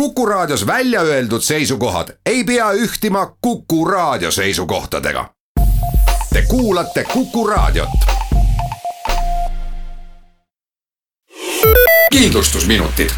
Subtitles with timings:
[0.00, 5.28] Kuku Raadios välja öeldud seisukohad ei pea ühtima Kuku Raadio seisukohtadega.
[6.32, 7.88] Te kuulate Kuku Raadiot.
[12.12, 13.10] kindlustusminutid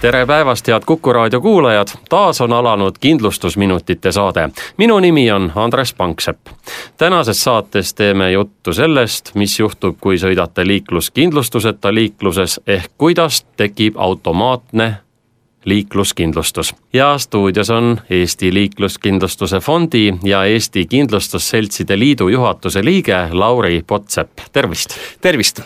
[0.00, 4.48] tere päevast, head Kuku raadio kuulajad, taas on alanud kindlustusminutite saade.
[4.76, 6.46] minu nimi on Andres Panksepp.
[6.96, 14.94] tänases saates teeme juttu sellest, mis juhtub, kui sõidate liikluskindlustuseta liikluses ehk kuidas tekib automaatne
[15.64, 24.38] liikluskindlustus ja stuudios on Eesti Liikluskindlustuse Fondi ja Eesti Kindlustusseltside Liidu juhatuse liige Lauri Potsepp,
[24.52, 24.96] tervist.
[25.20, 25.60] tervist.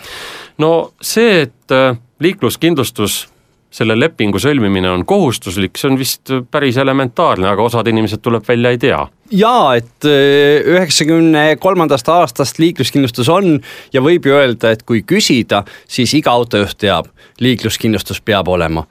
[0.59, 3.29] no see, et äh, liikluskindlustus
[3.75, 8.71] selle lepingu sõlmimine on kohustuslik, see on vist päris elementaarne, aga osad inimesed tuleb välja
[8.71, 9.01] ei tea
[9.31, 13.61] jaa, et äh, üheksakümne kolmandast aastast liikluskindlustus on
[13.93, 18.87] ja võib ju öelda, et kui küsida, siis iga autojuht teab, liikluskindlustus peab olema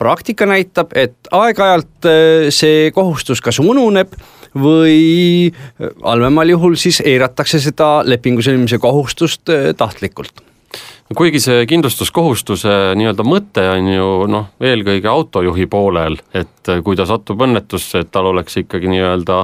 [0.00, 4.14] praktika näitab, et aeg-ajalt äh, see kohustus kas ununeb
[4.56, 10.40] või äh, halvemal juhul siis eiratakse seda lepingu sõlmimise kohustust äh, tahtlikult
[11.16, 17.42] kuigi see kindlustuskohustuse nii-öelda mõte on ju noh, eelkõige autojuhi poolel, et kui ta satub
[17.42, 19.40] õnnetusse, et tal oleks ikkagi nii-öelda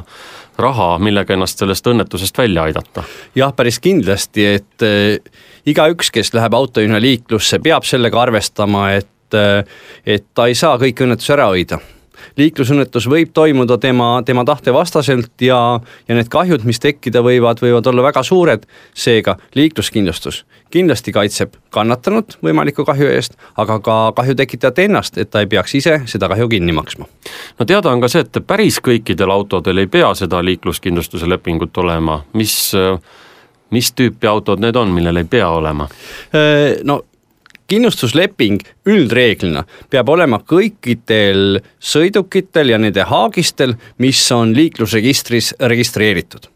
[0.62, 3.02] raha, millega ennast sellest õnnetusest välja aidata.
[3.34, 4.86] jah, päris kindlasti, et
[5.66, 9.68] igaüks, kes läheb autojuhina liiklusse, peab sellega arvestama, et et,
[10.06, 11.80] et ta ei saa kõiki õnnetusi ära hoida
[12.36, 15.58] liiklusõnnetus võib toimuda tema, tema tahte vastaselt ja,
[16.08, 18.66] ja need kahjud, mis tekkida võivad, võivad olla väga suured.
[18.94, 25.40] seega liikluskindlustus kindlasti kaitseb kannatanut võimaliku kahju eest, aga ka kahju tekitajat ennast, et ta
[25.40, 27.06] ei peaks ise seda kahju kinni maksma.
[27.58, 32.24] no teada on ka see, et päris kõikidel autodel ei pea seda liikluskindlustuse lepingut olema,
[32.32, 32.74] mis
[33.70, 35.88] mis tüüpi autod need on, millel ei pea olema?
[36.84, 37.00] no
[37.70, 46.48] kindlustusleping üldreeglina peab olema kõikidel sõidukitel ja nende haagistel, mis on liiklusregistris registreeritud.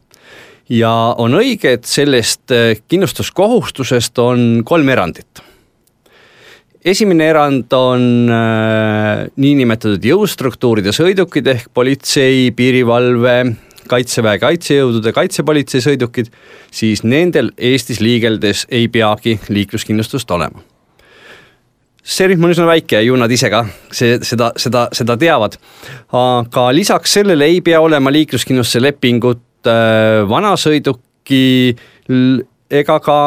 [0.70, 5.42] ja on õige, et sellest äh, kindlustuskohustusest on kolm erandit.
[6.84, 13.56] esimene erand on äh, niinimetatud jõustruktuuride sõidukid ehk politsei, piirivalve,
[13.90, 16.30] kaitseväe kaitsejõudude, kaitsepolitsei sõidukid,
[16.70, 20.62] siis nendel Eestis liigeldes ei peagi liikluskindlustust olema
[22.02, 25.56] see rühm on üsna väike ju nad ise ka see, seda, seda, seda teavad.
[26.12, 31.76] aga lisaks sellele ei pea olema liikluskindlustuse lepingut äh, vanasõiduki
[32.70, 33.18] ega ka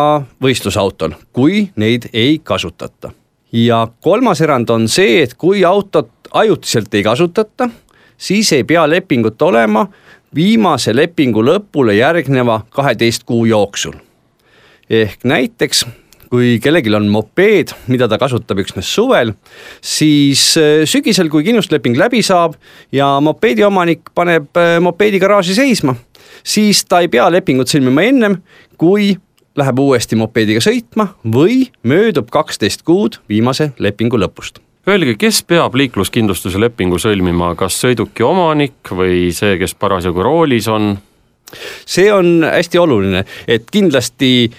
[0.41, 3.11] võistlusautol, kui neid ei kasutata.
[3.51, 7.69] ja kolmas erand on see, et kui autot ajutiselt ei kasutata,
[8.17, 9.85] siis ei pea lepingut olema
[10.35, 13.93] viimase lepingu lõpule järgneva kaheteist kuu jooksul.
[14.89, 15.85] ehk näiteks
[16.33, 19.35] kui kellelgi on mopeed, mida ta kasutab üksnes suvel,
[19.85, 22.55] siis äh, sügisel, kui kindlustusleping läbi saab
[22.95, 25.93] ja mopeedi omanik paneb äh, mopeedi garaaži seisma,
[26.41, 28.39] siis ta ei pea lepingut sõlmima ennem,
[28.81, 29.11] kui
[29.59, 36.59] läheb uuesti mopeediga sõitma või möödub kaksteist kuud viimase lepingu lõpust Öelge, kes peab liikluskindlustuse
[36.59, 40.97] lepingu sõlmima, kas sõiduki omanik või see, kes parasjagu roolis on?
[41.85, 44.49] see on hästi oluline, et kindlasti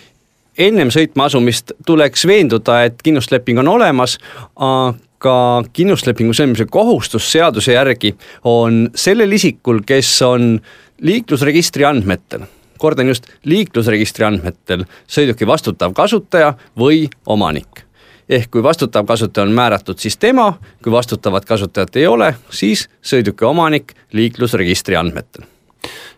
[0.59, 4.19] ennem sõitma asumist tuleks veenduda, et kindlustusleping on olemas,
[4.56, 5.37] aga
[5.75, 8.15] kindlustuslepingu sõlmimise kohustus seaduse järgi
[8.48, 10.59] on sellel isikul, kes on
[11.04, 12.47] liiklusregistri andmetel,
[12.78, 17.84] kordan just, liiklusregistri andmetel sõiduki vastutav kasutaja või omanik.
[18.28, 23.44] Ehk kui vastutav kasutaja on määratud, siis tema, kui vastutavat kasutajat ei ole, siis sõiduki
[23.44, 25.44] omanik liiklusregistri andmetel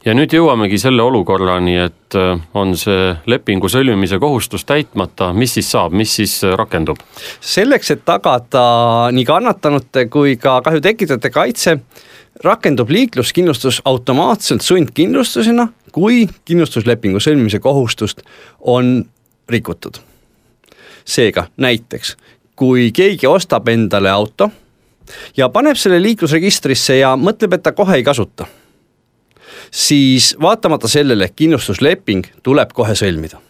[0.06, 5.71] ja nüüd jõuamegi selle olukorrani, et äh, on see lepingu sõlmimise kohustus täitmata, mis siis
[5.75, 7.00] saab, mis siis äh, rakendub?
[7.41, 8.66] selleks, et tagada
[9.15, 11.78] nii kannatanute kui ka kahju tekitajate kaitse,
[12.44, 18.22] rakendub liikluskindlustus automaatselt sundkindlustusena, kui kindlustuslepingu sõlmimise kohustust
[18.60, 19.00] on
[19.48, 19.98] rikutud.
[21.04, 22.16] seega näiteks,
[22.56, 24.50] kui keegi ostab endale auto
[25.37, 28.47] ja paneb selle liiklusregistrisse ja mõtleb, et ta kohe ei kasuta
[29.71, 33.41] siis vaatamata sellele kindlustusleping tuleb kohe sõlmida.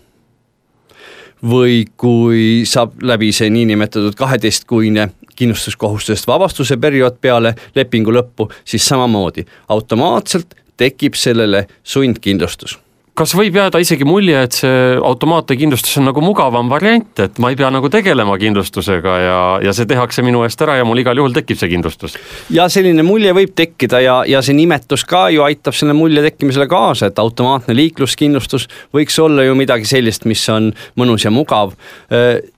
[1.47, 9.45] või kui saab läbi see niinimetatud kaheteistkuine kindlustuskohustusest vabastuse periood peale lepingu lõppu, siis samamoodi
[9.69, 12.79] automaatselt tekib sellele sundkindlustus
[13.17, 17.51] kas võib jääda isegi mulje, et see automaatne kindlustus on nagu mugavam variant, et ma
[17.53, 21.17] ei pea nagu tegelema kindlustusega ja, ja see tehakse minu eest ära ja mul igal
[21.21, 22.17] juhul tekib see kindlustus?
[22.53, 26.69] ja selline mulje võib tekkida ja, ja see nimetus ka ju aitab selle mulje tekkimisele
[26.71, 31.73] kaasa, et automaatne liikluskindlustus võiks olla ju midagi sellist, mis on mõnus ja mugav.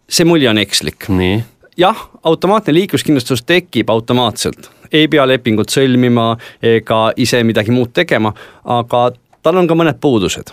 [0.09, 1.07] see mulje on ekslik.
[1.79, 6.33] jah, automaatne liikluskindlustus tekib automaatselt, ei pea lepingut sõlmima
[6.63, 8.35] ega ise midagi muud tegema,
[8.65, 9.09] aga
[9.43, 10.53] tal on ka mõned puudused.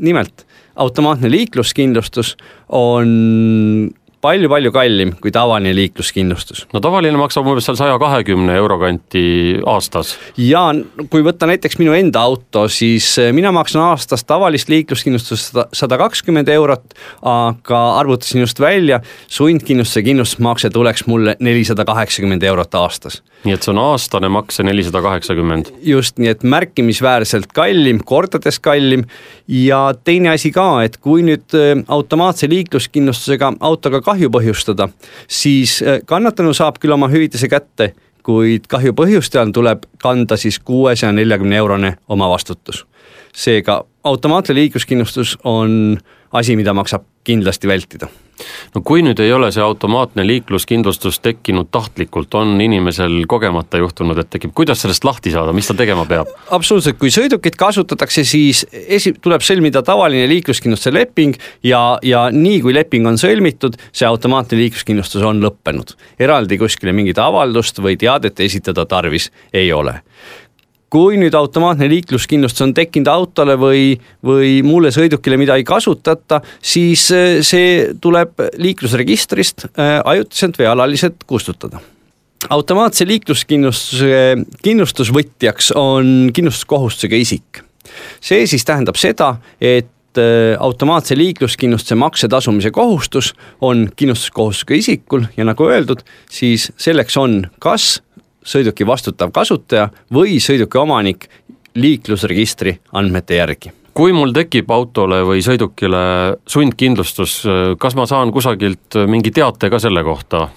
[0.00, 0.46] nimelt,
[0.76, 2.36] automaatne liikluskindlustus
[2.68, 3.90] on
[4.22, 6.66] palju-palju kallim kui tavaline liikluskindlustus.
[6.72, 9.22] no tavaline maksab umbes seal saja kahekümne euro kanti
[9.66, 10.14] aastas.
[10.38, 10.68] ja
[11.10, 16.48] kui võtta näiteks minu enda auto, siis eh, mina maksan aastas tavalist liikluskindlustust sada kakskümmend
[16.54, 16.94] eurot,
[17.26, 23.22] aga arvutasin just välja, sundkindlustuse kindlustusmakse tuleks mulle nelisada kaheksakümmend eurot aastas.
[23.42, 25.72] nii et see on aastane makse nelisada kaheksakümmend?
[25.82, 29.08] just, nii et märkimisväärselt kallim, kordades kallim
[29.48, 34.88] ja teine asi ka, et kui nüüd eh, automaatse liikluskindlustusega autoga kahju põhjustada,
[35.28, 37.92] siis äh, kannatanu saab küll oma hüvitise kätte,
[38.22, 42.86] kuid kahju põhjustajal tuleb kanda siis kuuesaja neljakümne eurone omavastutus.
[43.32, 45.98] seega automaatne liikluskindlustus on
[46.32, 48.08] asi, mida maksab kindlasti vältida
[48.74, 54.30] no kui nüüd ei ole see automaatne liikluskindlustus tekkinud tahtlikult, on inimesel kogemata juhtunud, et
[54.32, 56.30] tekib, kuidas sellest lahti saada, mis ta tegema peab?
[56.50, 62.74] absoluutselt, kui sõidukit kasutatakse, siis esi-, tuleb sõlmida tavaline liikluskindlustuse leping ja, ja nii kui
[62.76, 65.96] leping on sõlmitud, see automaatne liikluskindlustus on lõppenud.
[66.18, 70.00] eraldi kuskile mingit avaldust või teadet esitada tarvis ei ole
[70.92, 73.94] kui nüüd automaatne liikluskindlustus on tekkinud autole või,
[74.24, 81.24] või muule sõidukile, mida ei kasutata, siis äh, see tuleb liiklusregistrist äh, ajutiselt või alaliselt
[81.26, 81.80] kustutada
[82.50, 84.22] automaatse liikluskindlustuse
[84.66, 87.62] kindlustusvõtjaks on kindlustuskohustusega isik.
[88.20, 95.46] see siis tähendab seda, et äh, automaatse liikluskindlustuse makse tasumise kohustus on kindlustuskohustusega isikul ja
[95.48, 98.02] nagu öeldud, siis selleks on kas
[98.44, 101.28] sõiduki vastutav kasutaja või sõiduki omanik
[101.74, 106.02] liiklusregistri andmete järgi kui mul tekib autole või sõidukile
[106.48, 107.42] sundkindlustus,
[107.78, 110.48] kas ma saan kusagilt mingi teate ka selle kohta?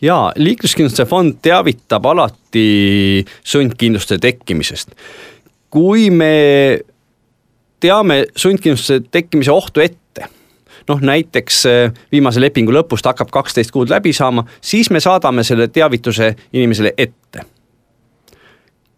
[0.00, 4.94] jaa, liikluskindlustuse fond teavitab alati sundkindlustuse tekkimisest.
[5.70, 6.80] kui me
[7.80, 10.28] teame sundkindlustuse tekkimise ohtu ette,
[10.90, 15.70] noh näiteks äh, viimase lepingu lõpust hakkab kaksteist kuud läbi saama, siis me saadame selle
[15.70, 17.46] teavituse inimesele ette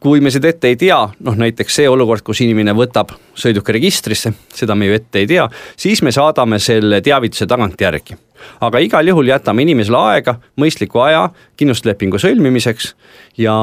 [0.03, 4.33] kui me seda ette ei tea, noh näiteks see olukord, kus inimene võtab sõiduki registrisse,
[4.55, 5.47] seda me ju ette ei tea,
[5.79, 8.19] siis me saadame selle teavituse tagantjärgi.
[8.67, 12.95] aga igal juhul jätame inimesele aega, mõistliku aja kindlustuslepingu sõlmimiseks
[13.39, 13.55] ja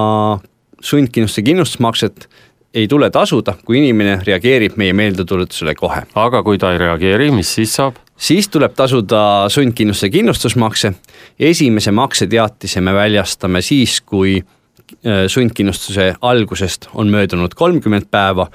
[0.80, 2.30] sundkindlustuse kindlustusmakset
[2.74, 6.06] ei tule tasuda, kui inimene reageerib meie meeldetuletusele kohe.
[6.16, 8.00] aga kui ta ei reageeri, mis siis saab?
[8.20, 10.94] Siis tuleb tasuda sundkindlustuse kindlustusmakse.
[11.40, 18.48] esimese makseteatise me väljastame siis, kui äh, sundkindlustuse algusest on möödunud kolmkümmend päeva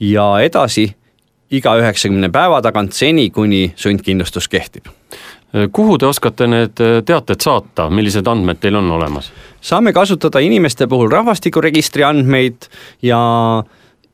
[0.00, 0.94] ja edasi
[1.50, 4.88] iga üheksakümne päeva tagant, seni kuni sundkindlustus kehtib.
[4.88, 9.32] Äh, kuhu te oskate need äh, teated saata, millised andmed teil on olemas?
[9.62, 12.66] saame kasutada inimeste puhul rahvastikuregistri andmeid
[13.02, 13.18] ja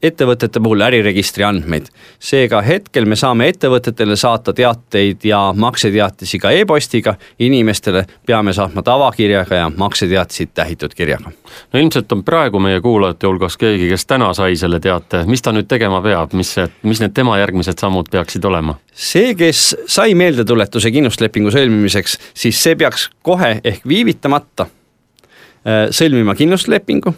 [0.03, 1.87] ettevõtete puhul äriregistri andmeid.
[2.19, 9.55] seega hetkel me saame ettevõtetele saata teateid ja makseteatisi ka e-postiga, inimestele peame saatma tavakirjaga
[9.55, 11.31] ja makseteatiseid tähitud kirjaga.
[11.73, 15.53] no ilmselt on praegu meie kuulajate hulgas keegi, kes täna sai selle teate, mis ta
[15.53, 18.79] nüüd tegema peab, mis see, mis need tema järgmised sammud peaksid olema?
[18.93, 27.15] see, kes sai meeldetuletuse kindlustuslepingu sõlmimiseks, siis see peaks kohe ehk viivitamata äh, sõlmima kindlustuslepingu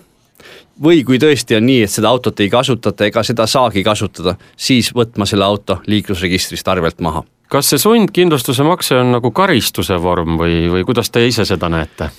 [0.82, 4.93] või kui tõesti on nii, et seda autot ei kasutata ega seda saagi kasutada, siis
[4.97, 10.69] võtma selle auto liiklusregistrist arvelt maha kas see sundkindlustuse makse on nagu karistuse vorm või,
[10.71, 12.11] või kuidas te ise seda näete?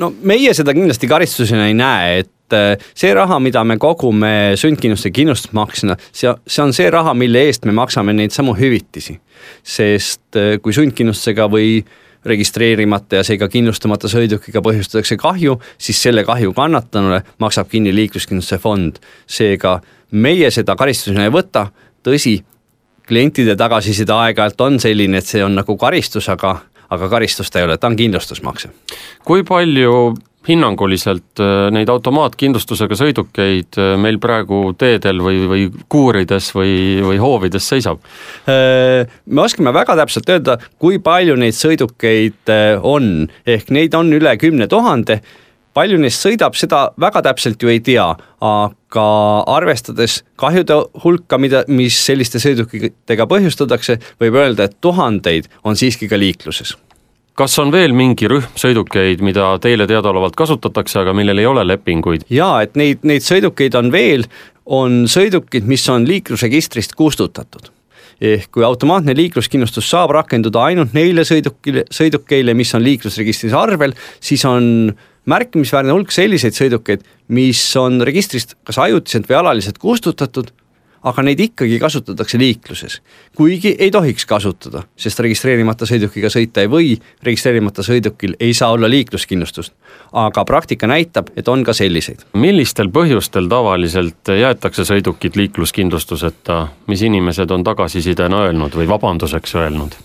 [0.00, 2.30] no meie seda kindlasti karistusena ei näe, et
[2.96, 7.74] see raha, mida me kogume sundkindlustuse kindlustusmaksena, see, see on see raha, mille eest me
[7.76, 9.18] maksame neid samu hüvitisi.
[9.62, 11.82] sest kui sundkindlustusega või
[12.24, 18.98] registreerimata ja seega kindlustamata sõidukiga põhjustatakse kahju, siis selle kahju kannatanule maksab kinni liikluskindlustuse fond.
[19.26, 21.66] seega meie seda karistusena ei võta,
[22.04, 22.38] tõsi,
[23.08, 26.56] klientide tagasiside aeg-ajalt on selline, et see on nagu karistus, aga,
[26.90, 28.70] aga karistust ei ole, ta on kindlustusmakse.
[29.24, 30.14] kui palju
[30.48, 36.74] hinnanguliselt äh, neid automaatkindlustusega sõidukeid äh, meil praegu teedel või, või kuurides või,
[37.04, 38.02] või hoovides seisab?
[38.50, 42.52] Äh, me oskame väga täpselt öelda, kui palju neid sõidukeid
[42.84, 45.20] on, ehk neid on üle kümne tuhande.
[45.74, 48.04] Palju neist sõidab, seda väga täpselt ju ei tea,
[48.46, 49.06] aga
[49.56, 56.20] arvestades kahjude hulka, mida, mis selliste sõidukitega põhjustatakse, võib öelda, et tuhandeid on siiski ka
[56.20, 56.76] liikluses
[57.38, 62.26] kas on veel mingi rühm sõidukeid, mida teile teadaolevalt kasutatakse, aga millel ei ole lepinguid?
[62.30, 64.26] jaa, et neid, neid sõidukeid on veel,
[64.64, 67.72] on sõidukid, mis on liiklusregistrist kustutatud
[68.24, 74.44] ehk kui automaatne liikluskindlustus saab rakenduda ainult neile sõidukile, sõidukeile, mis on liiklusregistris arvel, siis
[74.48, 74.92] on
[75.30, 80.52] märkimisväärne hulk selliseid sõidukeid, mis on registrist kas ajutiselt või alaliselt kustutatud
[81.04, 83.00] aga neid ikkagi kasutatakse liikluses.
[83.36, 88.88] kuigi ei tohiks kasutada, sest registreerimata sõidukiga sõita ei või, registreerimata sõidukil ei saa olla
[88.90, 89.72] liikluskindlustust.
[90.12, 92.24] aga praktika näitab, et on ka selliseid.
[92.32, 99.96] millistel põhjustel tavaliselt jäetakse sõidukid liikluskindlustuseta, mis inimesed on tagasisidena öelnud või vabanduseks öelnud?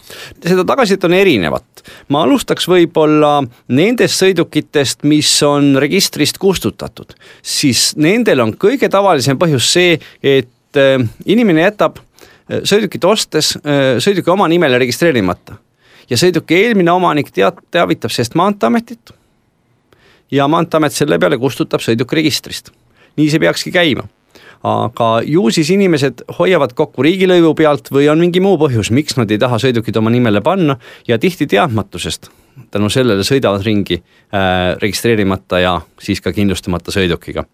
[0.44, 8.44] seda tagasisidet on erinevat, ma alustaks võib-olla nendest sõidukitest, mis on registrist kustutatud, siis nendel
[8.44, 14.32] on kõige tavalisem põhjus see, et et äh, inimene jätab äh, sõidukit ostes äh, sõiduki
[14.32, 15.58] oma nimele registreerimata
[16.10, 19.14] ja sõiduki eelmine omanik teat-, teavitab sellest Maanteeametit
[20.32, 22.72] ja Maanteeamet selle peale kustutab sõiduki registrist.
[23.18, 24.04] nii see peakski käima.
[24.64, 29.32] aga ju siis inimesed hoiavad kokku riigilõivu pealt või on mingi muu põhjus, miks nad
[29.32, 32.30] ei taha sõidukit oma nimele panna ja tihti teadmatusest
[32.72, 37.46] tänu sellele sõidavad ringi äh, registreerimata ja siis ka kindlustamata sõidukiga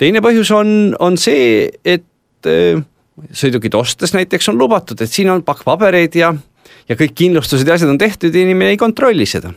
[0.00, 0.70] teine põhjus on,
[1.02, 2.82] on see, et äh,
[3.32, 6.32] sõidukit ostes näiteks on lubatud, et siin on pakk pabereid ja,
[6.88, 9.52] ja kõik kindlustused ja asjad on tehtud ja inimene ei kontrolli seda.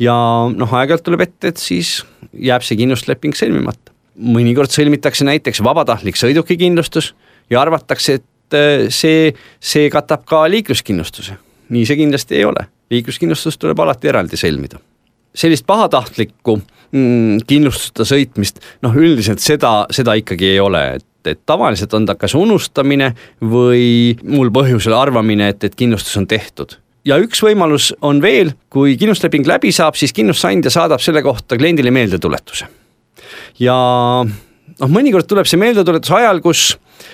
[0.00, 0.16] ja
[0.54, 2.00] noh, aeg-ajalt tuleb ette, et siis
[2.32, 3.94] jääb see kindlustusleping sõlmimata.
[4.20, 7.14] mõnikord sõlmitakse näiteks vabatahtlik sõidukikindlustus
[7.50, 11.38] ja arvatakse, et äh, see, see katab ka liikluskindlustuse.
[11.70, 14.82] nii see kindlasti ei ole, liikluskindlustus tuleb alati eraldi sõlmida
[15.34, 16.58] sellist pahatahtlikku
[16.92, 22.14] mm, kindlustuseta sõitmist, noh üldiselt seda, seda ikkagi ei ole, et et tavaliselt on ta
[22.16, 23.10] kas unustamine
[23.44, 28.96] või muul põhjusel arvamine, et, et kindlustus on tehtud ja üks võimalus on veel, kui
[29.00, 32.68] kindlustusleping läbi saab, siis kindlustusandja saadab selle kohta kliendile meeldetuletuse.
[33.60, 33.76] ja
[34.24, 36.70] noh, mõnikord tuleb see meeldetuletus ajal, kus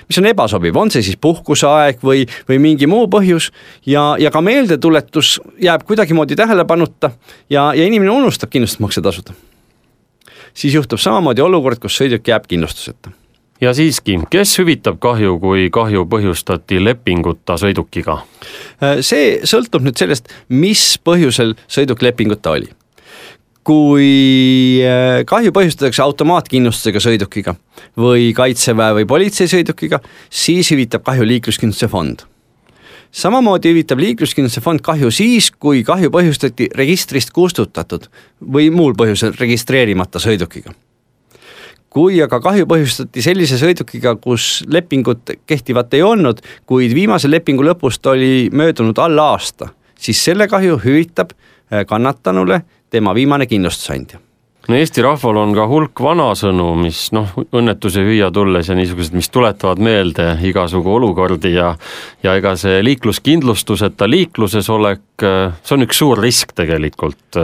[0.09, 3.51] mis on ebasobiv, on see siis puhkuseaeg või, või mingi muu põhjus
[3.87, 7.13] ja, ja ka meeldetuletus jääb kuidagimoodi tähelepanuta
[7.51, 9.37] ja, ja inimene unustab kindlustusmakse tasuda.
[10.57, 13.13] Siis juhtub samamoodi olukord, kus sõiduk jääb kindlustuseta
[13.61, 18.21] ja siiski, kes hüvitab kahju, kui kahju põhjustati lepinguta sõidukiga?
[19.01, 22.73] see sõltub nüüd sellest, mis põhjusel sõiduk lepinguta oli
[23.67, 27.57] kui äh, kahju põhjustatakse automaatkindlustusega sõidukiga
[27.99, 29.99] või kaitseväe või politsei sõidukiga,
[30.31, 32.23] siis hüvitab kahju liikluskindlustuse fond.
[33.17, 40.23] Samamoodi hüvitab liikluskindlustuse fond kahju siis, kui kahju põhjustati registrist kustutatud või muul põhjusel registreerimata
[40.23, 40.75] sõidukiga.
[41.97, 48.07] kui aga kahju põhjustati sellise sõidukiga, kus lepingut kehtivat ei olnud, kuid viimase lepingu lõpust
[48.07, 54.26] oli möödunud alla aasta, siis selle kahju hüvitab äh, kannatanule tema viimane kindlustusandja
[54.69, 59.31] no Eesti rahval on ka hulk vanasõnu, mis noh, õnnetuse hüüa tulles ja niisugused, mis
[59.33, 61.75] tuletavad meelde igasugu olukordi ja
[62.25, 67.41] ja ega see liikluskindlustuseta liikluses olek, see on üks suur risk tegelikult.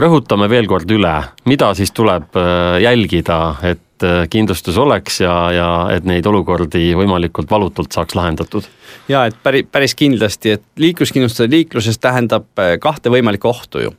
[0.00, 2.36] rõhutame veel kord üle, mida siis tuleb
[2.80, 3.82] jälgida, et
[4.30, 8.68] kindlustus oleks ja, ja et neid olukordi võimalikult valutult saaks lahendatud
[9.10, 13.92] ja et päris, päris kindlasti, et liikluskindlustuse liikluses tähendab äh, kahte võimalikku ohtu ju.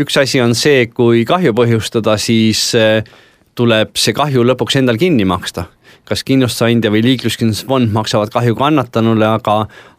[0.00, 3.04] üks asi on see, kui kahju põhjustada, siis äh,
[3.54, 5.68] tuleb see kahju lõpuks endal kinni maksta
[6.04, 9.54] kas kindlustusandja või liikluskindlustusfond maksavad kahju kannatanule, aga,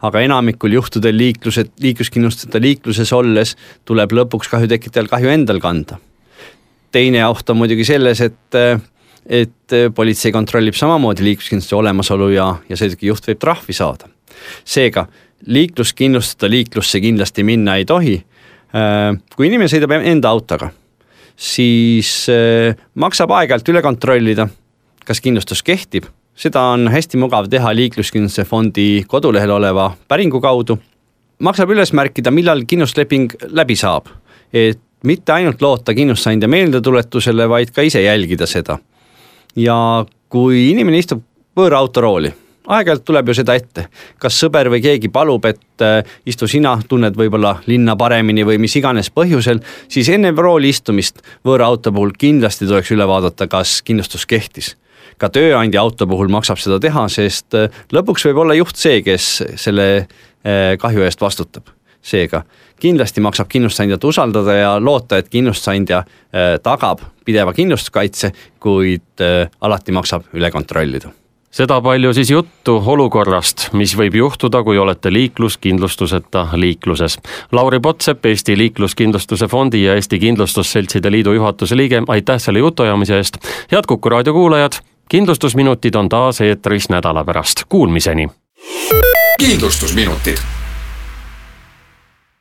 [0.06, 3.56] aga enamikul juhtudel liiklused, liikluskindlustuseta liikluses olles
[3.88, 5.98] tuleb lõpuks kahju tekitajal kahju endal kanda.
[6.94, 8.54] teine oht on muidugi selles, et,
[9.26, 14.10] et politsei kontrollib samamoodi liikluskindlustuse olemasolu ja, ja sõiduki juht võib trahvi saada
[14.64, 15.06] seega
[15.46, 18.16] liikluskindlustada liiklusse kindlasti minna ei tohi.
[18.76, 20.70] Äh, kui inimene sõidab enda autoga,
[21.36, 24.48] siis äh, maksab aeg-ajalt üle kontrollida,
[25.06, 30.78] kas kindlustus kehtib, seda on hästi mugav teha liikluskindlustuse fondi kodulehel oleva päringu kaudu.
[31.38, 34.08] maksab üles märkida, millal kindlustusleping läbi saab,
[34.52, 38.78] et mitte ainult loota kindlustusandja meeldetuletusele, vaid ka ise jälgida seda.
[39.56, 39.78] Ja
[40.28, 41.22] kui inimene istub
[41.56, 42.32] võõra autorooli
[42.66, 43.86] aeg-ajalt tuleb ju seda ette,
[44.22, 48.74] kas sõber või keegi palub, et äh, istu sina, tunned võib-olla linna paremini või mis
[48.78, 54.26] iganes põhjusel, siis enne rooli istumist võõra auto puhul kindlasti tuleks üle vaadata, kas kindlustus
[54.26, 54.74] kehtis.
[55.18, 59.42] ka tööandja auto puhul maksab seda teha, sest äh, lõpuks võib olla juht see, kes
[59.56, 61.70] selle äh, kahju eest vastutab.
[62.06, 62.44] Seega
[62.80, 66.02] kindlasti maksab kindlustusandjat usaldada ja loota, et kindlustusandja
[66.62, 69.24] tagab pideva kindlustuskaitse, kuid
[69.60, 71.10] alati maksab üle kontrollida
[71.56, 77.18] seda palju siis juttu olukorrast, mis võib juhtuda, kui olete liikluskindlustuseta liikluses.
[77.52, 83.40] Lauri Potsepp, Eesti Liikluskindlustuse Fondi ja Eesti Kindlustusseltside Liidu juhatuse liige, aitäh selle jutuajamise eest.
[83.72, 88.28] head Kuku raadio kuulajad, kindlustusminutid on taas eetris nädala pärast, kuulmiseni.
[89.40, 90.55] kindlustusminutid